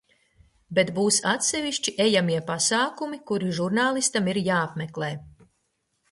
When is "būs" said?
0.93-1.17